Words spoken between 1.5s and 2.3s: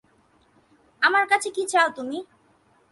কী চাও তুমি।